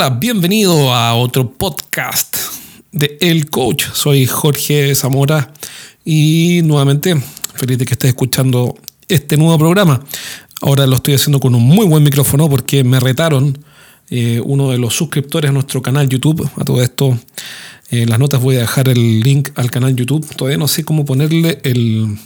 Hola, 0.00 0.16
bienvenido 0.18 0.94
a 0.94 1.14
otro 1.14 1.52
podcast 1.52 2.34
de 2.90 3.18
El 3.20 3.50
Coach. 3.50 3.84
Soy 3.92 4.24
Jorge 4.24 4.94
Zamora 4.94 5.52
y 6.06 6.62
nuevamente 6.64 7.22
feliz 7.52 7.76
de 7.76 7.84
que 7.84 7.92
estés 7.92 8.08
escuchando 8.08 8.78
este 9.08 9.36
nuevo 9.36 9.58
programa. 9.58 10.02
Ahora 10.62 10.86
lo 10.86 10.96
estoy 10.96 11.12
haciendo 11.12 11.38
con 11.38 11.54
un 11.54 11.64
muy 11.64 11.84
buen 11.84 12.02
micrófono 12.02 12.48
porque 12.48 12.82
me 12.82 12.98
retaron 12.98 13.62
eh, 14.08 14.40
uno 14.42 14.70
de 14.70 14.78
los 14.78 14.94
suscriptores 14.94 15.50
a 15.50 15.52
nuestro 15.52 15.82
canal 15.82 16.08
YouTube. 16.08 16.50
A 16.56 16.64
todo 16.64 16.80
esto, 16.80 17.18
en 17.90 18.08
las 18.08 18.18
notas 18.18 18.40
voy 18.40 18.56
a 18.56 18.60
dejar 18.60 18.88
el 18.88 19.20
link 19.20 19.50
al 19.56 19.70
canal 19.70 19.94
YouTube. 19.94 20.26
Todavía 20.34 20.56
no 20.56 20.66
sé 20.66 20.82
cómo 20.82 21.04
ponerle 21.04 21.60
el, 21.62 22.16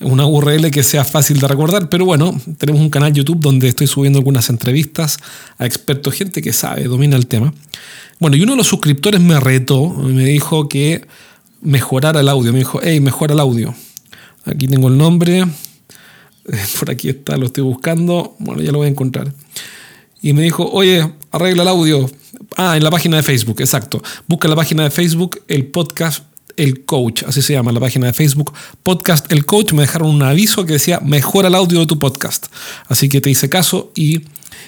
una 0.00 0.26
URL 0.26 0.70
que 0.70 0.82
sea 0.82 1.04
fácil 1.04 1.40
de 1.40 1.46
recordar, 1.46 1.88
pero 1.88 2.04
bueno, 2.04 2.38
tenemos 2.58 2.80
un 2.80 2.90
canal 2.90 3.12
YouTube 3.12 3.40
donde 3.40 3.68
estoy 3.68 3.86
subiendo 3.86 4.18
algunas 4.18 4.48
entrevistas 4.48 5.18
a 5.58 5.66
expertos, 5.66 6.14
gente 6.14 6.40
que 6.40 6.52
sabe, 6.52 6.84
domina 6.84 7.16
el 7.16 7.26
tema. 7.26 7.52
Bueno, 8.18 8.36
y 8.36 8.42
uno 8.42 8.52
de 8.52 8.58
los 8.58 8.66
suscriptores 8.66 9.20
me 9.20 9.38
retó, 9.38 9.90
me 9.90 10.24
dijo 10.24 10.68
que 10.68 11.06
mejorara 11.60 12.20
el 12.20 12.28
audio, 12.28 12.52
me 12.52 12.60
dijo, 12.60 12.80
hey, 12.82 13.00
mejora 13.00 13.34
el 13.34 13.40
audio. 13.40 13.74
Aquí 14.46 14.66
tengo 14.66 14.88
el 14.88 14.96
nombre, 14.96 15.44
por 16.78 16.90
aquí 16.90 17.10
está, 17.10 17.36
lo 17.36 17.46
estoy 17.46 17.64
buscando, 17.64 18.36
bueno, 18.38 18.62
ya 18.62 18.72
lo 18.72 18.78
voy 18.78 18.86
a 18.86 18.90
encontrar. 18.90 19.32
Y 20.22 20.32
me 20.32 20.42
dijo, 20.42 20.68
oye, 20.70 21.12
arregla 21.30 21.62
el 21.62 21.68
audio. 21.68 22.10
Ah, 22.56 22.76
en 22.76 22.84
la 22.84 22.90
página 22.90 23.16
de 23.16 23.22
Facebook, 23.22 23.60
exacto. 23.60 24.02
Busca 24.26 24.48
la 24.48 24.56
página 24.56 24.82
de 24.82 24.90
Facebook 24.90 25.40
el 25.48 25.66
podcast 25.66 26.24
el 26.60 26.84
Coach, 26.84 27.22
así 27.26 27.40
se 27.40 27.54
llama 27.54 27.72
la 27.72 27.80
página 27.80 28.08
de 28.08 28.12
Facebook, 28.12 28.52
Podcast 28.82 29.32
El 29.32 29.46
Coach, 29.46 29.72
me 29.72 29.80
dejaron 29.80 30.10
un 30.10 30.22
aviso 30.22 30.66
que 30.66 30.74
decía 30.74 31.00
mejora 31.00 31.48
el 31.48 31.54
audio 31.54 31.80
de 31.80 31.86
tu 31.86 31.98
podcast. 31.98 32.48
Así 32.86 33.08
que 33.08 33.22
te 33.22 33.30
hice 33.30 33.48
caso 33.48 33.92
y 33.94 34.24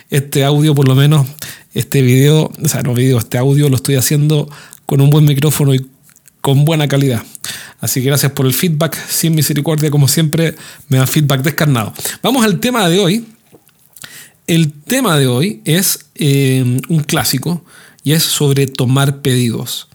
este 0.08 0.42
audio, 0.42 0.74
por 0.74 0.88
lo 0.88 0.94
menos, 0.94 1.26
este 1.74 2.00
video, 2.00 2.50
o 2.62 2.68
sea, 2.68 2.82
no 2.82 2.94
video, 2.94 3.18
este 3.18 3.36
audio 3.36 3.68
lo 3.68 3.76
estoy 3.76 3.96
haciendo 3.96 4.48
con 4.86 5.02
un 5.02 5.10
buen 5.10 5.26
micrófono 5.26 5.74
y 5.74 5.86
con 6.40 6.64
buena 6.64 6.88
calidad. 6.88 7.22
Así 7.78 8.00
que 8.00 8.06
gracias 8.06 8.32
por 8.32 8.46
el 8.46 8.54
feedback, 8.54 8.96
sin 9.08 9.34
misericordia, 9.34 9.90
como 9.90 10.08
siempre, 10.08 10.54
me 10.88 10.96
da 10.96 11.06
feedback 11.06 11.42
descarnado. 11.42 11.92
Vamos 12.22 12.42
al 12.42 12.58
tema 12.58 12.88
de 12.88 13.00
hoy. 13.00 13.26
El 14.46 14.72
tema 14.72 15.18
de 15.18 15.26
hoy 15.26 15.60
es 15.66 16.06
eh, 16.14 16.80
un 16.88 17.00
clásico 17.00 17.62
y 18.02 18.12
es 18.12 18.22
sobre 18.22 18.66
tomar 18.66 19.20
pedidos. 19.20 19.88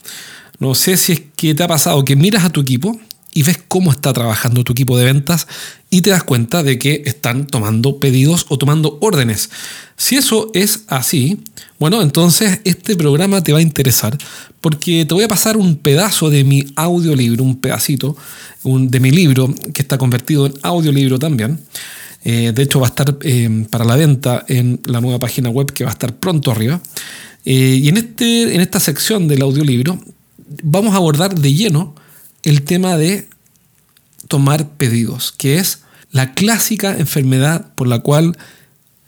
No 0.59 0.75
sé 0.75 0.97
si 0.97 1.13
es 1.13 1.21
que 1.35 1.53
te 1.53 1.63
ha 1.63 1.67
pasado 1.67 2.03
que 2.03 2.15
miras 2.15 2.43
a 2.43 2.49
tu 2.49 2.61
equipo 2.61 2.99
y 3.33 3.43
ves 3.43 3.59
cómo 3.67 3.91
está 3.91 4.13
trabajando 4.13 4.63
tu 4.63 4.71
equipo 4.71 4.97
de 4.97 5.05
ventas 5.05 5.47
y 5.89 6.01
te 6.01 6.09
das 6.09 6.23
cuenta 6.23 6.63
de 6.63 6.79
que 6.79 7.03
están 7.05 7.45
tomando 7.45 7.99
pedidos 7.99 8.47
o 8.49 8.57
tomando 8.57 8.97
órdenes. 9.01 9.51
Si 9.95 10.15
eso 10.15 10.49
es 10.53 10.85
así, 10.87 11.39
bueno, 11.77 12.01
entonces 12.01 12.61
este 12.63 12.95
programa 12.95 13.43
te 13.43 13.53
va 13.53 13.59
a 13.59 13.61
interesar 13.61 14.17
porque 14.59 15.05
te 15.05 15.13
voy 15.13 15.23
a 15.23 15.27
pasar 15.27 15.55
un 15.55 15.75
pedazo 15.75 16.29
de 16.31 16.43
mi 16.43 16.65
audiolibro, 16.75 17.43
un 17.43 17.61
pedacito 17.61 18.17
de 18.63 18.99
mi 18.99 19.11
libro 19.11 19.53
que 19.73 19.83
está 19.83 19.97
convertido 19.97 20.47
en 20.47 20.53
audiolibro 20.63 21.19
también. 21.19 21.59
Eh, 22.23 22.51
de 22.53 22.63
hecho, 22.63 22.79
va 22.79 22.87
a 22.87 22.89
estar 22.89 23.17
eh, 23.21 23.65
para 23.69 23.85
la 23.85 23.95
venta 23.95 24.43
en 24.47 24.81
la 24.85 24.99
nueva 24.99 25.19
página 25.19 25.49
web 25.49 25.71
que 25.71 25.83
va 25.83 25.91
a 25.91 25.93
estar 25.93 26.15
pronto 26.15 26.51
arriba. 26.51 26.81
Eh, 27.45 27.79
y 27.81 27.87
en, 27.87 27.97
este, 27.97 28.55
en 28.55 28.61
esta 28.61 28.79
sección 28.79 29.27
del 29.27 29.43
audiolibro 29.43 29.99
vamos 30.69 30.93
a 30.93 30.97
abordar 30.97 31.35
de 31.35 31.53
lleno 31.53 31.95
el 32.43 32.63
tema 32.63 32.97
de 32.97 33.27
tomar 34.27 34.69
pedidos, 34.69 35.31
que 35.31 35.57
es 35.57 35.83
la 36.11 36.33
clásica 36.33 36.97
enfermedad 36.97 37.73
por 37.75 37.87
la 37.87 37.99
cual 37.99 38.37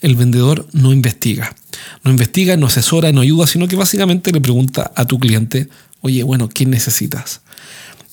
el 0.01 0.15
vendedor 0.15 0.67
no 0.71 0.93
investiga. 0.93 1.55
No 2.03 2.11
investiga, 2.11 2.55
no 2.55 2.67
asesora, 2.67 3.11
no 3.11 3.21
ayuda, 3.21 3.47
sino 3.47 3.67
que 3.67 3.75
básicamente 3.75 4.31
le 4.31 4.41
pregunta 4.41 4.91
a 4.95 5.05
tu 5.05 5.19
cliente, 5.19 5.69
oye, 6.01 6.23
bueno, 6.23 6.47
¿qué 6.47 6.65
necesitas? 6.65 7.41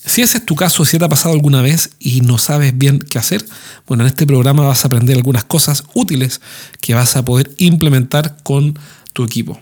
Si 0.05 0.21
ese 0.21 0.37
es 0.37 0.45
tu 0.45 0.55
caso, 0.55 0.85
si 0.85 0.97
te 0.97 1.05
ha 1.05 1.09
pasado 1.09 1.33
alguna 1.33 1.61
vez 1.61 1.91
y 1.99 2.21
no 2.21 2.37
sabes 2.37 2.77
bien 2.77 2.99
qué 2.99 3.19
hacer, 3.19 3.45
bueno, 3.87 4.03
en 4.03 4.07
este 4.07 4.25
programa 4.25 4.65
vas 4.65 4.83
a 4.83 4.87
aprender 4.87 5.15
algunas 5.15 5.43
cosas 5.43 5.83
útiles 5.93 6.41
que 6.81 6.93
vas 6.93 7.15
a 7.15 7.25
poder 7.25 7.51
implementar 7.57 8.37
con 8.43 8.77
tu 9.13 9.23
equipo. 9.23 9.61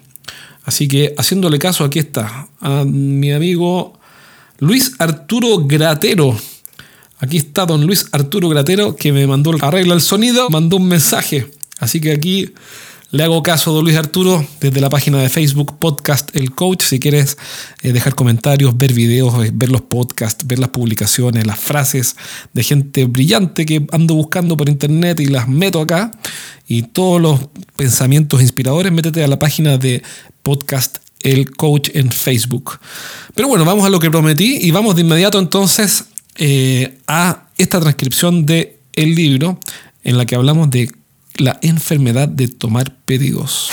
Así 0.65 0.87
que 0.87 1.13
haciéndole 1.17 1.59
caso, 1.59 1.83
aquí 1.83 1.99
está, 1.99 2.47
a 2.59 2.83
mi 2.85 3.31
amigo 3.31 3.93
Luis 4.59 4.93
Arturo 4.99 5.59
Gratero. 5.59 6.37
Aquí 7.19 7.37
está 7.37 7.65
don 7.65 7.85
Luis 7.85 8.07
Arturo 8.11 8.49
Gratero 8.49 8.95
que 8.95 9.13
me 9.13 9.25
mandó 9.27 9.51
arregla 9.61 9.93
el 9.93 10.01
sonido, 10.01 10.49
mandó 10.49 10.77
un 10.77 10.87
mensaje. 10.87 11.49
Así 11.79 12.01
que 12.01 12.11
aquí 12.11 12.51
le 13.11 13.23
hago 13.23 13.43
caso 13.43 13.69
a 13.69 13.73
don 13.73 13.83
Luis 13.83 13.95
Arturo 13.95 14.45
desde 14.59 14.81
la 14.81 14.89
página 14.89 15.19
de 15.19 15.29
Facebook 15.29 15.77
Podcast 15.77 16.35
El 16.35 16.51
Coach. 16.51 16.83
Si 16.83 16.99
quieres 16.99 17.37
eh, 17.81 17.93
dejar 17.93 18.15
comentarios, 18.15 18.77
ver 18.77 18.93
videos, 18.93 19.45
eh, 19.45 19.51
ver 19.53 19.69
los 19.69 19.81
podcasts, 19.81 20.45
ver 20.47 20.59
las 20.59 20.69
publicaciones, 20.69 21.45
las 21.45 21.59
frases 21.59 22.15
de 22.53 22.63
gente 22.63 23.05
brillante 23.05 23.65
que 23.65 23.85
ando 23.91 24.15
buscando 24.15 24.57
por 24.57 24.69
internet 24.69 25.19
y 25.19 25.27
las 25.27 25.47
meto 25.47 25.81
acá. 25.81 26.11
Y 26.67 26.83
todos 26.83 27.21
los 27.21 27.39
pensamientos 27.75 28.41
inspiradores, 28.41 28.91
métete 28.91 29.23
a 29.23 29.27
la 29.27 29.37
página 29.37 29.77
de 29.77 30.01
podcast 30.41 30.97
El 31.21 31.51
Coach 31.51 31.89
en 31.93 32.11
Facebook. 32.11 32.79
Pero 33.35 33.47
bueno, 33.47 33.65
vamos 33.65 33.85
a 33.85 33.89
lo 33.89 33.99
que 33.99 34.09
prometí 34.09 34.57
y 34.61 34.71
vamos 34.71 34.95
de 34.95 35.01
inmediato 35.01 35.37
entonces 35.37 36.05
eh, 36.37 36.97
a 37.07 37.49
esta 37.57 37.79
transcripción 37.79 38.45
de 38.45 38.79
el 38.93 39.13
libro 39.13 39.59
en 40.03 40.17
la 40.17 40.25
que 40.25 40.35
hablamos 40.35 40.69
de 40.69 40.89
la 41.37 41.57
enfermedad 41.61 42.27
de 42.27 42.47
tomar 42.47 42.95
pedidos. 43.05 43.69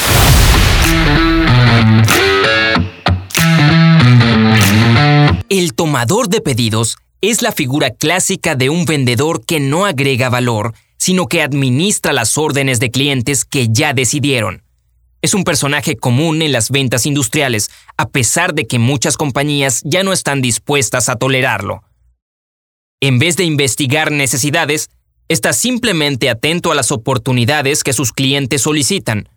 El 5.49 5.75
tomador 5.75 6.29
de 6.29 6.41
pedidos 6.41 6.97
es 7.21 7.43
la 7.43 7.53
figura 7.53 7.91
clásica 7.91 8.55
de 8.55 8.71
un 8.71 8.85
vendedor 8.85 9.45
que 9.45 9.61
no 9.61 9.87
agrega 9.87 10.29
valor, 10.29 10.75
sino 10.97 11.27
que 11.27 11.43
administra 11.43 12.13
las 12.13 12.37
órdenes 12.39 12.81
de 12.81 12.91
clientes 12.91 13.45
que 13.45 13.69
ya 13.71 13.93
decidieron. 13.93 14.63
Es 15.21 15.35
un 15.35 15.45
personaje 15.45 15.97
común 15.97 16.43
en 16.43 16.51
las 16.51 16.71
ventas 16.71 17.07
industriales, 17.07 17.71
a 17.97 18.09
pesar 18.09 18.55
de 18.55 18.67
que 18.67 18.81
muchas 18.81 19.17
compañías 19.17 19.83
ya 19.85 20.03
no 20.03 20.13
están 20.13 20.43
dispuestas 20.43 21.09
a 21.09 21.17
tolerarlo. 21.17 21.85
En 23.01 23.19
vez 23.19 23.37
de 23.37 23.45
investigar 23.45 24.11
necesidades, 24.11 24.91
está 25.33 25.53
simplemente 25.53 26.31
atento 26.31 26.71
a 26.71 26.75
las 26.75 26.93
oportunidades 26.93 27.83
que 27.83 27.93
sus 27.93 28.13
clientes 28.13 28.63
solicitan, 28.63 29.29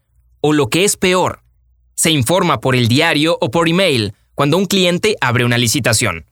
o 0.41 0.53
lo 0.53 0.67
que 0.67 0.83
es 0.83 0.97
peor, 0.97 1.41
se 1.95 2.11
informa 2.11 2.59
por 2.59 2.75
el 2.75 2.87
diario 2.87 3.37
o 3.41 3.51
por 3.51 3.69
email 3.69 4.13
cuando 4.33 4.57
un 4.57 4.65
cliente 4.65 5.15
abre 5.21 5.45
una 5.45 5.57
licitación. 5.57 6.25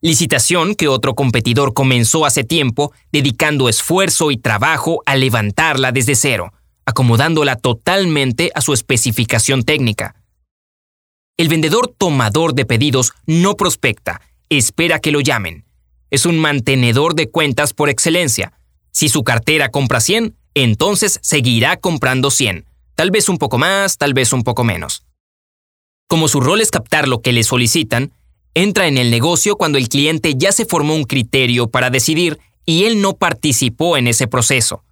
Licitación 0.00 0.74
que 0.74 0.88
otro 0.88 1.14
competidor 1.14 1.74
comenzó 1.74 2.26
hace 2.26 2.44
tiempo 2.44 2.92
dedicando 3.12 3.68
esfuerzo 3.68 4.30
y 4.30 4.36
trabajo 4.36 5.02
a 5.06 5.14
levantarla 5.16 5.92
desde 5.92 6.16
cero 6.16 6.52
acomodándola 6.84 7.56
totalmente 7.56 8.50
a 8.54 8.60
su 8.60 8.72
especificación 8.72 9.62
técnica. 9.62 10.16
El 11.36 11.48
vendedor 11.48 11.88
tomador 11.88 12.54
de 12.54 12.64
pedidos 12.64 13.12
no 13.26 13.56
prospecta, 13.56 14.20
espera 14.48 14.98
que 14.98 15.12
lo 15.12 15.20
llamen. 15.20 15.64
Es 16.10 16.26
un 16.26 16.38
mantenedor 16.38 17.14
de 17.14 17.30
cuentas 17.30 17.72
por 17.72 17.88
excelencia. 17.88 18.52
Si 18.92 19.08
su 19.08 19.24
cartera 19.24 19.70
compra 19.70 20.00
100, 20.00 20.36
entonces 20.54 21.18
seguirá 21.22 21.78
comprando 21.78 22.30
100, 22.30 22.66
tal 22.94 23.10
vez 23.10 23.28
un 23.28 23.38
poco 23.38 23.58
más, 23.58 23.98
tal 23.98 24.14
vez 24.14 24.32
un 24.32 24.44
poco 24.44 24.64
menos. 24.64 25.04
Como 26.08 26.28
su 26.28 26.40
rol 26.40 26.60
es 26.60 26.70
captar 26.70 27.08
lo 27.08 27.22
que 27.22 27.32
le 27.32 27.42
solicitan, 27.42 28.12
entra 28.54 28.86
en 28.86 28.98
el 28.98 29.10
negocio 29.10 29.56
cuando 29.56 29.78
el 29.78 29.88
cliente 29.88 30.34
ya 30.36 30.52
se 30.52 30.66
formó 30.66 30.94
un 30.94 31.04
criterio 31.04 31.68
para 31.68 31.88
decidir 31.88 32.38
y 32.66 32.84
él 32.84 33.00
no 33.00 33.14
participó 33.14 33.96
en 33.96 34.06
ese 34.06 34.28
proceso. 34.28 34.84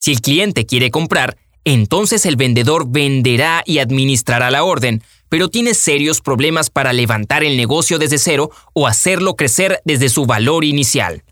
Si 0.00 0.12
el 0.12 0.20
cliente 0.20 0.64
quiere 0.64 0.90
comprar, 0.90 1.36
entonces 1.64 2.26
el 2.26 2.36
vendedor 2.36 2.86
venderá 2.88 3.62
y 3.66 3.78
administrará 3.78 4.50
la 4.50 4.64
orden, 4.64 5.02
pero 5.28 5.48
tiene 5.48 5.74
serios 5.74 6.20
problemas 6.20 6.70
para 6.70 6.92
levantar 6.92 7.44
el 7.44 7.56
negocio 7.56 7.98
desde 7.98 8.18
cero 8.18 8.50
o 8.72 8.86
hacerlo 8.86 9.36
crecer 9.36 9.80
desde 9.84 10.08
su 10.08 10.26
valor 10.26 10.64
inicial. 10.64 11.22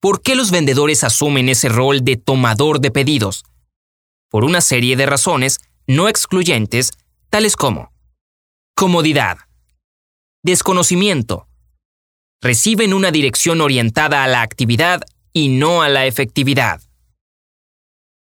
¿Por 0.00 0.20
qué 0.22 0.34
los 0.34 0.50
vendedores 0.50 1.04
asumen 1.04 1.48
ese 1.48 1.68
rol 1.68 2.04
de 2.04 2.16
tomador 2.16 2.80
de 2.80 2.90
pedidos? 2.90 3.44
Por 4.30 4.44
una 4.44 4.60
serie 4.60 4.96
de 4.96 5.06
razones 5.06 5.58
no 5.86 6.08
excluyentes, 6.08 6.92
tales 7.30 7.56
como 7.56 7.92
comodidad, 8.74 9.38
desconocimiento, 10.42 11.48
reciben 12.42 12.92
una 12.92 13.10
dirección 13.10 13.60
orientada 13.60 14.22
a 14.22 14.28
la 14.28 14.42
actividad 14.42 15.00
y 15.32 15.48
no 15.48 15.82
a 15.82 15.88
la 15.88 16.06
efectividad. 16.06 16.80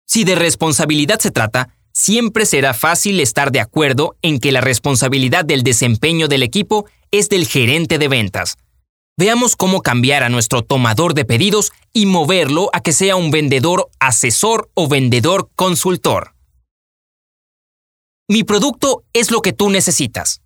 Si 0.06 0.24
de 0.24 0.34
responsabilidad 0.34 1.20
se 1.20 1.30
trata, 1.30 1.76
siempre 1.92 2.46
será 2.46 2.74
fácil 2.74 3.20
estar 3.20 3.52
de 3.52 3.60
acuerdo 3.60 4.16
en 4.22 4.40
que 4.40 4.50
la 4.50 4.60
responsabilidad 4.60 5.44
del 5.44 5.62
desempeño 5.62 6.26
del 6.26 6.42
equipo 6.42 6.86
es 7.12 7.28
del 7.28 7.46
gerente 7.46 7.98
de 7.98 8.08
ventas. 8.08 8.56
Veamos 9.20 9.54
cómo 9.54 9.82
cambiar 9.82 10.22
a 10.22 10.30
nuestro 10.30 10.62
tomador 10.62 11.12
de 11.12 11.26
pedidos 11.26 11.72
y 11.92 12.06
moverlo 12.06 12.70
a 12.72 12.80
que 12.80 12.94
sea 12.94 13.16
un 13.16 13.30
vendedor 13.30 13.90
asesor 13.98 14.70
o 14.72 14.88
vendedor 14.88 15.50
consultor. 15.54 16.34
Mi 18.30 18.44
producto 18.44 19.04
es 19.12 19.30
lo 19.30 19.42
que 19.42 19.52
tú 19.52 19.68
necesitas. 19.68 20.40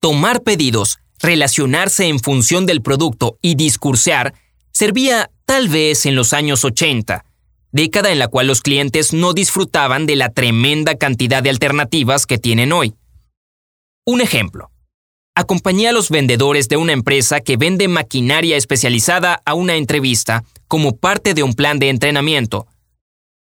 Tomar 0.00 0.44
pedidos, 0.44 1.00
relacionarse 1.18 2.06
en 2.06 2.20
función 2.20 2.66
del 2.66 2.82
producto 2.82 3.36
y 3.42 3.56
discursear 3.56 4.34
servía 4.70 5.28
tal 5.44 5.68
vez 5.68 6.06
en 6.06 6.14
los 6.14 6.34
años 6.34 6.64
80, 6.64 7.24
década 7.72 8.12
en 8.12 8.20
la 8.20 8.28
cual 8.28 8.46
los 8.46 8.62
clientes 8.62 9.12
no 9.12 9.32
disfrutaban 9.32 10.06
de 10.06 10.14
la 10.14 10.28
tremenda 10.28 10.94
cantidad 10.94 11.42
de 11.42 11.50
alternativas 11.50 12.26
que 12.26 12.38
tienen 12.38 12.70
hoy. 12.70 12.94
Un 14.06 14.20
ejemplo. 14.20 14.70
Acompañé 15.36 15.88
a 15.88 15.92
los 15.92 16.10
vendedores 16.10 16.68
de 16.68 16.76
una 16.76 16.92
empresa 16.92 17.40
que 17.40 17.56
vende 17.56 17.88
maquinaria 17.88 18.56
especializada 18.56 19.42
a 19.44 19.54
una 19.54 19.74
entrevista 19.74 20.44
como 20.68 20.96
parte 20.96 21.34
de 21.34 21.42
un 21.42 21.54
plan 21.54 21.80
de 21.80 21.88
entrenamiento. 21.88 22.68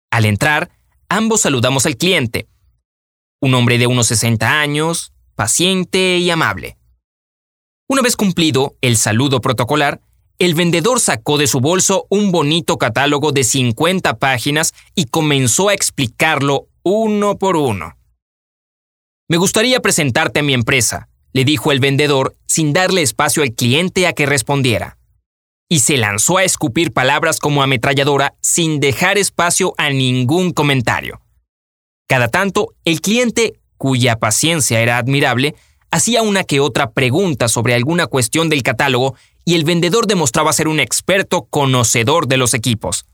Al 0.09 0.23
entrar, 0.23 0.71
ambos 1.09 1.41
saludamos 1.41 1.85
al 1.85 1.97
cliente. 1.97 2.47
Un 3.41 3.55
hombre 3.55 3.77
de 3.77 3.87
unos 3.87 4.07
60 4.07 4.61
años, 4.61 5.11
paciente 5.35 6.17
y 6.17 6.29
amable. 6.29 6.77
Una 7.89 8.01
vez 8.01 8.15
cumplido 8.15 8.73
el 8.79 8.95
saludo 8.95 9.41
protocolar, 9.41 9.99
el 10.39 10.55
vendedor 10.55 11.01
sacó 11.01 11.37
de 11.37 11.47
su 11.47 11.59
bolso 11.59 12.05
un 12.09 12.31
bonito 12.31 12.77
catálogo 12.77 13.33
de 13.33 13.43
50 13.43 14.17
páginas 14.17 14.73
y 14.95 15.07
comenzó 15.07 15.67
a 15.67 15.73
explicarlo 15.73 16.69
uno 16.83 17.37
por 17.37 17.57
uno. 17.57 17.97
Me 19.27 19.35
gustaría 19.35 19.81
presentarte 19.81 20.39
a 20.39 20.43
mi 20.43 20.53
empresa, 20.53 21.09
le 21.33 21.45
dijo 21.45 21.71
el 21.71 21.79
vendedor 21.79 22.35
sin 22.45 22.73
darle 22.73 23.01
espacio 23.01 23.43
al 23.43 23.53
cliente 23.53 24.07
a 24.07 24.13
que 24.13 24.25
respondiera. 24.25 24.97
Y 25.69 25.79
se 25.79 25.97
lanzó 25.97 26.37
a 26.37 26.43
escupir 26.43 26.91
palabras 26.91 27.39
como 27.39 27.63
ametralladora 27.63 28.35
sin 28.41 28.79
dejar 28.79 29.17
espacio 29.17 29.73
a 29.77 29.89
ningún 29.89 30.51
comentario. 30.51 31.21
Cada 32.07 32.27
tanto, 32.27 32.73
el 32.83 32.99
cliente, 32.99 33.59
cuya 33.77 34.17
paciencia 34.17 34.81
era 34.81 34.97
admirable, 34.97 35.55
hacía 35.91 36.23
una 36.23 36.43
que 36.43 36.59
otra 36.59 36.91
pregunta 36.91 37.47
sobre 37.47 37.73
alguna 37.73 38.07
cuestión 38.07 38.49
del 38.49 38.63
catálogo 38.63 39.15
y 39.45 39.55
el 39.55 39.63
vendedor 39.63 40.07
demostraba 40.07 40.53
ser 40.53 40.67
un 40.67 40.79
experto 40.79 41.43
conocedor 41.49 42.27
de 42.27 42.37
los 42.37 42.53
equipos. 42.53 43.05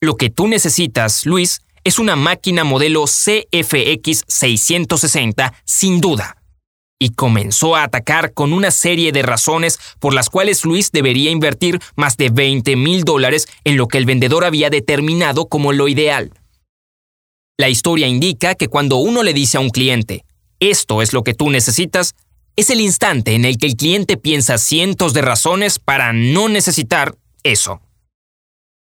Lo 0.00 0.16
que 0.16 0.30
tú 0.30 0.48
necesitas, 0.48 1.26
Luis, 1.26 1.62
es 1.84 1.98
una 1.98 2.16
máquina 2.16 2.64
modelo 2.64 3.04
CFX 3.04 4.24
660, 4.28 5.54
sin 5.64 6.00
duda. 6.00 6.36
Y 6.98 7.10
comenzó 7.10 7.76
a 7.76 7.84
atacar 7.84 8.32
con 8.32 8.52
una 8.52 8.70
serie 8.70 9.12
de 9.12 9.22
razones 9.22 9.78
por 10.00 10.14
las 10.14 10.30
cuales 10.30 10.64
Luis 10.64 10.90
debería 10.90 11.30
invertir 11.30 11.80
más 11.94 12.16
de 12.16 12.30
20 12.30 12.74
mil 12.76 13.04
dólares 13.04 13.46
en 13.64 13.76
lo 13.76 13.86
que 13.86 13.98
el 13.98 14.04
vendedor 14.04 14.44
había 14.44 14.70
determinado 14.70 15.46
como 15.46 15.72
lo 15.72 15.88
ideal. 15.88 16.32
La 17.56 17.68
historia 17.68 18.06
indica 18.06 18.54
que 18.54 18.68
cuando 18.68 18.96
uno 18.96 19.22
le 19.22 19.32
dice 19.34 19.56
a 19.56 19.60
un 19.60 19.70
cliente, 19.70 20.24
esto 20.60 21.02
es 21.02 21.12
lo 21.12 21.22
que 21.22 21.34
tú 21.34 21.50
necesitas, 21.50 22.14
es 22.56 22.70
el 22.70 22.80
instante 22.80 23.34
en 23.34 23.44
el 23.44 23.58
que 23.58 23.66
el 23.66 23.76
cliente 23.76 24.16
piensa 24.16 24.58
cientos 24.58 25.14
de 25.14 25.22
razones 25.22 25.78
para 25.78 26.12
no 26.12 26.48
necesitar 26.48 27.16
eso. 27.44 27.80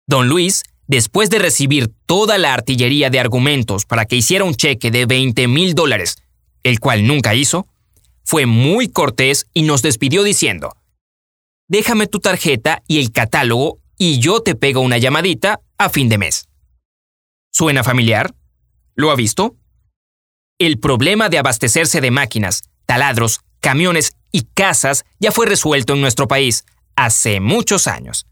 Don 0.07 0.29
Luis, 0.29 0.63
después 0.87 1.31
de 1.31 1.39
recibir 1.39 1.91
toda 2.07 2.39
la 2.39 2.55
artillería 2.55 3.11
de 3.11 3.19
argumentos 3.19 3.85
para 3.85 4.05
que 4.05 4.17
hiciera 4.17 4.45
un 4.45 4.55
cheque 4.55 4.91
de 4.91 5.07
20 5.07 5.49
mil 5.49 5.75
dólares, 5.75 6.19
el 6.63 6.79
cual 6.79 7.07
nunca 7.07 7.35
hizo, 7.35 7.67
fue 8.25 8.47
muy 8.47 8.89
cortés 8.89 9.47
y 9.53 9.63
nos 9.63 9.83
despidió 9.83 10.23
diciendo, 10.23 10.77
déjame 11.69 12.07
tu 12.07 12.21
tarjeta 12.21 12.83
y 12.89 12.99
el 12.99 13.13
catálogo 13.13 13.79
y 13.99 14.19
yo 14.19 14.41
te 14.41 14.55
pego 14.55 14.81
una 14.81 14.99
llamadita 14.99 15.61
a 15.79 15.89
fin 15.91 16.09
de 16.09 16.19
mes. 16.19 16.49
¿Suena 17.53 17.85
familiar? 17.85 18.35
¿Lo 18.95 19.11
ha 19.11 19.17
visto? 19.17 19.57
El 20.59 20.79
problema 20.79 21.29
de 21.29 21.39
abastecerse 21.39 22.01
de 22.01 22.11
máquinas, 22.11 22.65
taladros, 22.87 23.41
camiones 23.61 24.17
y 24.33 24.43
casas 24.55 25.05
ya 25.19 25.31
fue 25.31 25.47
resuelto 25.47 25.95
en 25.95 26.01
nuestro 26.01 26.27
país 26.27 26.65
hace 26.97 27.41
muchos 27.41 27.87
años. 27.87 28.27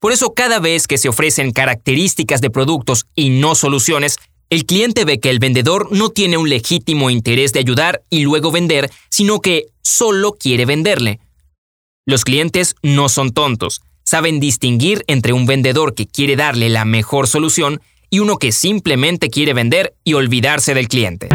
Por 0.00 0.12
eso 0.12 0.34
cada 0.34 0.60
vez 0.60 0.86
que 0.86 0.98
se 0.98 1.08
ofrecen 1.08 1.52
características 1.52 2.40
de 2.40 2.50
productos 2.50 3.06
y 3.14 3.30
no 3.30 3.54
soluciones, 3.54 4.18
el 4.54 4.66
cliente 4.66 5.04
ve 5.04 5.18
que 5.18 5.30
el 5.30 5.40
vendedor 5.40 5.88
no 5.90 6.10
tiene 6.10 6.36
un 6.36 6.48
legítimo 6.48 7.10
interés 7.10 7.52
de 7.52 7.58
ayudar 7.58 8.02
y 8.08 8.22
luego 8.22 8.52
vender, 8.52 8.88
sino 9.10 9.40
que 9.40 9.66
solo 9.82 10.32
quiere 10.38 10.64
venderle. 10.64 11.18
Los 12.06 12.24
clientes 12.24 12.76
no 12.82 13.08
son 13.08 13.32
tontos, 13.32 13.82
saben 14.04 14.38
distinguir 14.38 15.02
entre 15.08 15.32
un 15.32 15.46
vendedor 15.46 15.94
que 15.94 16.06
quiere 16.06 16.36
darle 16.36 16.68
la 16.68 16.84
mejor 16.84 17.26
solución 17.26 17.80
y 18.10 18.20
uno 18.20 18.36
que 18.36 18.52
simplemente 18.52 19.28
quiere 19.28 19.54
vender 19.54 19.96
y 20.04 20.14
olvidarse 20.14 20.72
del 20.72 20.86
cliente. 20.86 21.30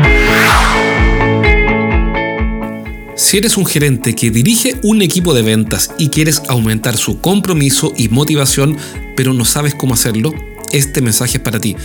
Si 3.18 3.38
eres 3.38 3.58
un 3.58 3.66
gerente 3.66 4.16
que 4.16 4.32
dirige 4.32 4.76
un 4.82 5.02
equipo 5.02 5.34
de 5.34 5.42
ventas 5.42 5.94
y 5.98 6.08
quieres 6.08 6.42
aumentar 6.48 6.96
su 6.96 7.20
compromiso 7.20 7.92
y 7.98 8.08
motivación, 8.08 8.78
pero 9.18 9.34
no 9.34 9.44
sabes 9.44 9.76
cómo 9.76 9.96
hacerlo, 9.96 10.34
este 10.72 11.02
mensaje 11.02 11.38
es 11.38 11.44
para 11.44 11.60
ti. 11.60 11.76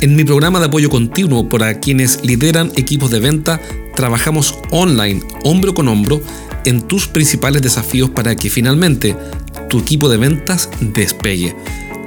En 0.00 0.16
mi 0.16 0.24
programa 0.24 0.58
de 0.58 0.66
apoyo 0.66 0.90
continuo 0.90 1.48
para 1.48 1.80
quienes 1.80 2.24
lideran 2.24 2.72
equipos 2.76 3.10
de 3.10 3.20
venta, 3.20 3.60
trabajamos 3.94 4.58
online, 4.70 5.22
hombro 5.44 5.74
con 5.74 5.88
hombro, 5.88 6.22
en 6.64 6.82
tus 6.82 7.08
principales 7.08 7.62
desafíos 7.62 8.10
para 8.10 8.36
que 8.36 8.50
finalmente 8.50 9.16
tu 9.68 9.80
equipo 9.80 10.08
de 10.08 10.16
ventas 10.16 10.68
despegue 10.80 11.56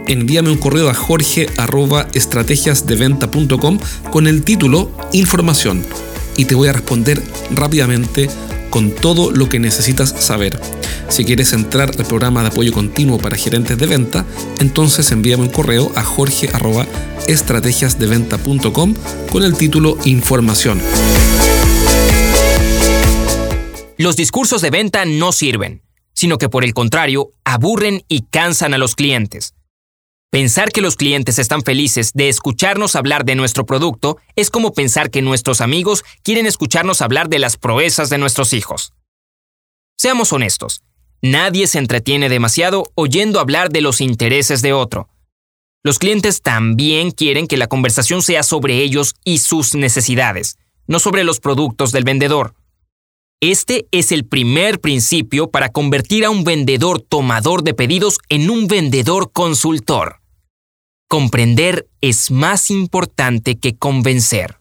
envíame 0.07 0.49
un 0.51 0.57
correo 0.57 0.89
a 0.89 0.93
jorge.estrategiasdeventa.com 0.93 3.79
con 4.11 4.27
el 4.27 4.43
título 4.43 4.91
Información 5.13 5.83
y 6.37 6.45
te 6.45 6.53
voy 6.55 6.67
a 6.67 6.73
responder 6.73 7.23
rápidamente 7.51 8.29
con 8.69 8.91
todo 8.91 9.31
lo 9.31 9.49
que 9.49 9.59
necesitas 9.59 10.15
saber. 10.19 10.59
Si 11.09 11.25
quieres 11.25 11.53
entrar 11.53 11.91
al 11.97 12.05
programa 12.05 12.41
de 12.41 12.49
apoyo 12.49 12.73
continuo 12.73 13.17
para 13.17 13.35
gerentes 13.35 13.75
de 13.77 13.85
venta, 13.85 14.25
entonces 14.59 15.11
envíame 15.11 15.43
un 15.43 15.49
correo 15.49 15.91
a 15.95 16.03
jorge.estrategiasdeventa.com 16.03 18.95
con 19.31 19.43
el 19.43 19.55
título 19.55 19.97
Información. 20.05 20.81
Los 23.97 24.17
discursos 24.17 24.61
de 24.61 24.71
venta 24.71 25.05
no 25.05 25.31
sirven, 25.31 25.81
sino 26.13 26.37
que 26.37 26.49
por 26.49 26.65
el 26.65 26.73
contrario, 26.73 27.31
aburren 27.43 28.03
y 28.07 28.21
cansan 28.23 28.73
a 28.73 28.77
los 28.77 28.95
clientes. 28.95 29.53
Pensar 30.31 30.71
que 30.73 30.81
los 30.81 30.95
clientes 30.97 31.39
están 31.39 31.61
felices 31.61 32.11
de 32.13 32.27
escucharnos 32.27 32.97
hablar 32.97 33.23
de 33.23 33.35
nuestro 33.35 33.65
producto 33.65 34.17
es 34.35 34.49
como 34.49 34.73
pensar 34.73 35.09
que 35.09 35.21
nuestros 35.21 35.61
amigos 35.61 36.03
quieren 36.23 36.45
escucharnos 36.45 37.01
hablar 37.01 37.29
de 37.29 37.39
las 37.39 37.55
proezas 37.55 38.09
de 38.09 38.17
nuestros 38.17 38.51
hijos. 38.51 38.91
Seamos 39.97 40.33
honestos, 40.33 40.83
nadie 41.25 41.67
se 41.67 41.79
entretiene 41.79 42.29
demasiado 42.29 42.91
oyendo 42.95 43.39
hablar 43.39 43.69
de 43.69 43.81
los 43.81 43.99
intereses 43.99 44.61
de 44.61 44.73
otro. 44.73 45.09
Los 45.83 45.99
clientes 45.99 46.41
también 46.41 47.11
quieren 47.11 47.47
que 47.47 47.57
la 47.57 47.67
conversación 47.67 48.21
sea 48.21 48.43
sobre 48.43 48.81
ellos 48.81 49.15
y 49.23 49.39
sus 49.39 49.75
necesidades, 49.75 50.57
no 50.87 50.99
sobre 50.99 51.23
los 51.23 51.39
productos 51.39 51.91
del 51.91 52.03
vendedor. 52.03 52.55
Este 53.41 53.87
es 53.91 54.11
el 54.11 54.25
primer 54.25 54.79
principio 54.79 55.51
para 55.51 55.69
convertir 55.69 56.25
a 56.25 56.29
un 56.29 56.43
vendedor 56.43 57.01
tomador 57.01 57.63
de 57.63 57.73
pedidos 57.73 58.19
en 58.29 58.49
un 58.49 58.67
vendedor 58.67 59.31
consultor. 59.31 60.21
Comprender 61.07 61.87
es 62.01 62.31
más 62.31 62.71
importante 62.71 63.59
que 63.59 63.75
convencer. 63.77 64.57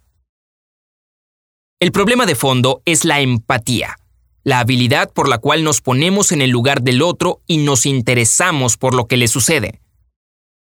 El 1.81 1.93
problema 1.93 2.27
de 2.27 2.35
fondo 2.35 2.83
es 2.85 3.05
la 3.05 3.21
empatía, 3.21 3.97
la 4.45 4.61
habilidad 4.61 5.11
por 5.13 5.29
la 5.29 5.39
cual 5.39 5.65
nos 5.65 5.81
ponemos 5.81 6.31
en 6.31 6.43
el 6.43 6.51
lugar 6.51 6.83
del 6.83 7.03
otro 7.03 7.41
y 7.47 7.59
nos 7.59 7.87
interesamos 7.87 8.77
por 8.77 8.95
lo 8.95 9.07
que 9.07 9.17
le 9.17 9.27
sucede. 9.27 9.81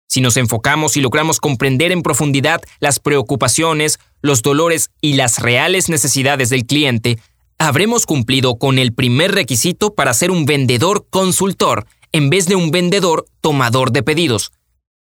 Si 0.07 0.21
nos 0.21 0.37
enfocamos 0.37 0.97
y 0.97 1.01
logramos 1.01 1.39
comprender 1.39 1.91
en 1.91 2.01
profundidad 2.01 2.61
las 2.79 2.99
preocupaciones, 2.99 3.99
los 4.21 4.41
dolores 4.41 4.89
y 4.99 5.13
las 5.13 5.39
reales 5.39 5.87
necesidades 5.87 6.49
del 6.49 6.65
cliente, 6.65 7.19
habremos 7.57 8.05
cumplido 8.05 8.57
con 8.57 8.79
el 8.79 8.93
primer 8.93 9.33
requisito 9.33 9.93
para 9.93 10.13
ser 10.13 10.31
un 10.31 10.45
vendedor 10.45 11.05
consultor 11.09 11.85
en 12.11 12.29
vez 12.29 12.47
de 12.47 12.55
un 12.55 12.71
vendedor 12.71 13.27
tomador 13.39 13.91
de 13.91 14.01
pedidos, 14.03 14.51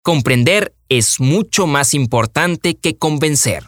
Comprender 0.01 0.73
es 0.87 1.19
mucho 1.19 1.67
más 1.67 1.93
importante 1.93 2.75
que 2.75 2.95
convencer. 2.95 3.65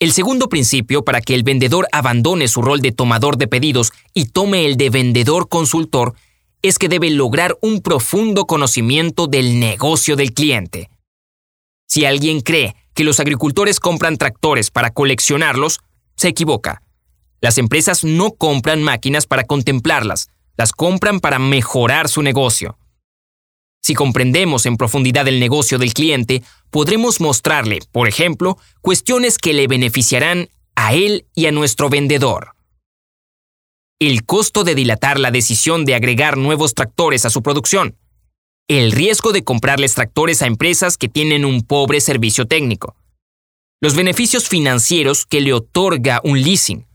El 0.00 0.12
segundo 0.12 0.48
principio 0.48 1.04
para 1.04 1.20
que 1.20 1.34
el 1.34 1.44
vendedor 1.44 1.86
abandone 1.92 2.48
su 2.48 2.62
rol 2.62 2.80
de 2.80 2.92
tomador 2.92 3.36
de 3.36 3.46
pedidos 3.46 3.92
y 4.12 4.26
tome 4.26 4.66
el 4.66 4.76
de 4.76 4.90
vendedor 4.90 5.48
consultor 5.48 6.14
es 6.62 6.78
que 6.78 6.88
debe 6.88 7.10
lograr 7.10 7.56
un 7.60 7.80
profundo 7.80 8.46
conocimiento 8.46 9.26
del 9.26 9.60
negocio 9.60 10.16
del 10.16 10.32
cliente. 10.32 10.90
Si 11.86 12.04
alguien 12.04 12.40
cree 12.40 12.74
que 12.94 13.04
los 13.04 13.20
agricultores 13.20 13.80
compran 13.80 14.16
tractores 14.16 14.70
para 14.70 14.90
coleccionarlos, 14.90 15.80
se 16.16 16.28
equivoca. 16.28 16.82
Las 17.40 17.58
empresas 17.58 18.02
no 18.02 18.32
compran 18.32 18.82
máquinas 18.82 19.26
para 19.26 19.44
contemplarlas, 19.44 20.28
las 20.56 20.72
compran 20.72 21.20
para 21.20 21.38
mejorar 21.38 22.08
su 22.08 22.22
negocio. 22.22 22.78
Si 23.84 23.92
comprendemos 23.92 24.64
en 24.64 24.78
profundidad 24.78 25.28
el 25.28 25.38
negocio 25.38 25.76
del 25.76 25.92
cliente, 25.92 26.42
podremos 26.70 27.20
mostrarle, 27.20 27.80
por 27.92 28.08
ejemplo, 28.08 28.56
cuestiones 28.80 29.36
que 29.36 29.52
le 29.52 29.66
beneficiarán 29.66 30.48
a 30.74 30.94
él 30.94 31.26
y 31.34 31.44
a 31.44 31.52
nuestro 31.52 31.90
vendedor. 31.90 32.54
El 34.00 34.24
costo 34.24 34.64
de 34.64 34.74
dilatar 34.74 35.20
la 35.20 35.30
decisión 35.30 35.84
de 35.84 35.94
agregar 35.94 36.38
nuevos 36.38 36.72
tractores 36.72 37.26
a 37.26 37.30
su 37.30 37.42
producción. 37.42 37.94
El 38.68 38.90
riesgo 38.90 39.32
de 39.32 39.44
comprarles 39.44 39.92
tractores 39.92 40.40
a 40.40 40.46
empresas 40.46 40.96
que 40.96 41.10
tienen 41.10 41.44
un 41.44 41.60
pobre 41.60 42.00
servicio 42.00 42.46
técnico. 42.46 42.96
Los 43.82 43.94
beneficios 43.94 44.48
financieros 44.48 45.26
que 45.26 45.42
le 45.42 45.52
otorga 45.52 46.22
un 46.24 46.40
leasing. 46.40 46.86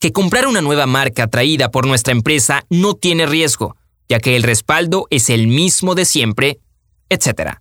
Que 0.00 0.12
comprar 0.12 0.46
una 0.46 0.62
nueva 0.62 0.86
marca 0.86 1.26
traída 1.26 1.70
por 1.70 1.86
nuestra 1.86 2.12
empresa 2.12 2.64
no 2.70 2.94
tiene 2.94 3.26
riesgo, 3.26 3.76
ya 4.10 4.18
que 4.18 4.34
el 4.34 4.42
respaldo 4.42 5.06
es 5.10 5.30
el 5.30 5.46
mismo 5.46 5.94
de 5.94 6.04
siempre, 6.04 6.58
etc. 7.08 7.58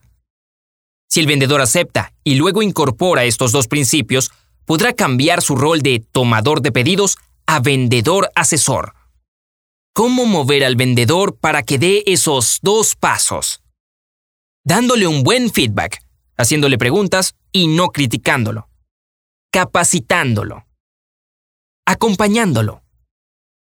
Si 1.07 1.19
el 1.19 1.27
vendedor 1.27 1.61
acepta 1.61 2.11
y 2.23 2.35
luego 2.35 2.63
incorpora 2.63 3.23
estos 3.23 3.51
dos 3.51 3.67
principios, 3.67 4.31
podrá 4.65 4.93
cambiar 4.93 5.43
su 5.43 5.55
rol 5.55 5.83
de 5.83 5.99
tomador 5.99 6.61
de 6.61 6.71
pedidos 6.71 7.17
a 7.45 7.59
vendedor 7.59 8.31
asesor. 8.33 8.95
¿Cómo 9.93 10.25
mover 10.25 10.63
al 10.63 10.75
vendedor 10.75 11.37
para 11.37 11.61
que 11.61 11.77
dé 11.77 12.03
esos 12.07 12.57
dos 12.63 12.95
pasos? 12.95 13.61
Dándole 14.65 15.05
un 15.05 15.21
buen 15.21 15.51
feedback, 15.51 16.03
haciéndole 16.35 16.79
preguntas 16.79 17.35
y 17.51 17.67
no 17.67 17.89
criticándolo. 17.89 18.69
Capacitándolo. 19.51 20.65
Acompañándolo. 21.85 22.81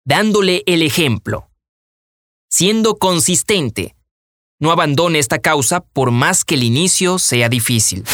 Dándole 0.05 0.63
el 0.65 0.81
ejemplo 0.81 1.49
siendo 2.57 2.95
consistente. 2.95 3.95
No 4.61 4.71
abandone 4.71 5.19
esta 5.19 5.39
causa 5.39 5.81
por 5.81 6.11
más 6.11 6.45
que 6.45 6.55
el 6.55 6.63
inicio 6.63 7.19
sea 7.19 7.49
difícil. 7.49 8.05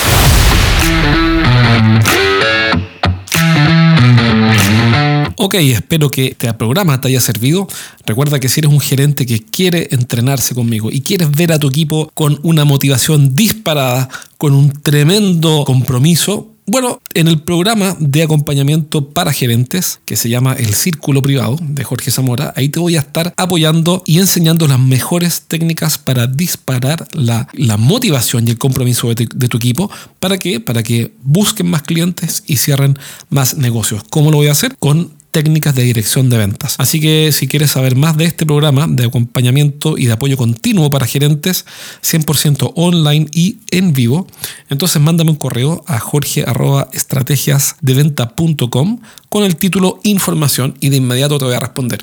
Ok, 5.38 5.53
espero 5.53 6.10
que 6.10 6.29
este 6.29 6.51
programa 6.55 7.00
te 7.00 7.10
haya 7.10 7.21
servido. 7.21 7.67
Recuerda 8.07 8.39
que 8.39 8.50
si 8.50 8.62
eres 8.62 8.71
un 8.71 8.79
gerente 8.79 9.27
que 9.27 9.41
quiere 9.43 9.89
entrenarse 9.91 10.55
conmigo 10.55 10.89
y 10.91 11.01
quieres 11.01 11.29
ver 11.29 11.51
a 11.51 11.60
tu 11.60 11.67
equipo 11.67 12.10
con 12.15 12.39
una 12.41 12.65
motivación 12.65 13.36
disparada, 13.36 14.10
con 14.39 14.55
un 14.55 14.71
tremendo 14.71 15.65
compromiso, 15.67 16.50
bueno, 16.71 17.01
en 17.13 17.27
el 17.27 17.41
programa 17.41 17.97
de 17.99 18.23
acompañamiento 18.23 19.09
para 19.09 19.33
gerentes, 19.33 19.99
que 20.05 20.15
se 20.15 20.29
llama 20.29 20.53
El 20.53 20.73
Círculo 20.73 21.21
Privado 21.21 21.57
de 21.59 21.83
Jorge 21.83 22.11
Zamora, 22.11 22.53
ahí 22.55 22.69
te 22.69 22.79
voy 22.79 22.95
a 22.95 23.01
estar 23.01 23.33
apoyando 23.35 24.03
y 24.05 24.19
enseñando 24.19 24.69
las 24.69 24.79
mejores 24.79 25.41
técnicas 25.49 25.97
para 25.97 26.27
disparar 26.27 27.09
la, 27.11 27.49
motivación 27.77 28.47
y 28.47 28.51
el 28.51 28.57
compromiso 28.57 29.13
de, 29.13 29.27
de, 29.35 29.47
tu 29.49 29.57
equipo. 29.57 29.91
¿Para 30.21 30.37
qué? 30.37 30.61
Para 30.61 30.81
que 30.81 31.11
busquen 31.23 31.69
más 31.69 31.81
clientes 31.81 32.43
y 32.47 32.55
cierren 32.55 32.97
más 33.29 33.57
negocios. 33.57 34.05
¿Cómo 34.09 34.31
lo 34.31 34.37
voy 34.37 34.47
a 34.47 34.53
hacer? 34.53 34.77
Con 34.79 35.20
técnicas 35.31 35.73
de 35.75 35.83
dirección 35.83 36.29
de 36.29 36.38
ventas. 36.38 36.75
Así 36.77 37.00
que 37.00 37.31
si 37.31 37.47
quieres 37.47 37.71
saber 37.71 37.95
más 37.95 38.17
de 38.17 38.25
este 38.25 38.45
programa 38.45 38.85
de 38.88 39.05
acompañamiento 39.05 39.97
y 39.97 40.05
de 40.05 40.11
apoyo 40.13 40.38
continuo 40.38 40.89
para 40.89 41.05
gerentes 41.07 41.65
100% 42.03 42.73
online 42.75 43.27
y 43.31 43.57
en 43.71 43.93
vivo, 43.93 44.27
entonces 44.69 45.01
mándame 45.01 45.31
un 45.31 45.38
correo 45.38 45.83
a 45.88 46.00
jorge.estrategiasdeventa.com 46.00 49.00
con 49.29 49.43
el 49.43 49.55
título 49.55 50.00
información 50.03 50.75
y 50.79 50.89
de 50.89 50.97
inmediato 50.97 51.39
te 51.39 51.45
voy 51.45 51.55
a 51.55 51.59
responder. 51.59 52.01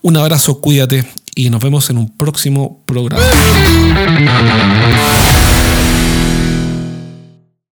Un 0.00 0.16
abrazo, 0.16 0.60
cuídate 0.60 1.06
y 1.34 1.50
nos 1.50 1.62
vemos 1.62 1.90
en 1.90 1.98
un 1.98 2.16
próximo 2.16 2.82
programa. 2.86 3.22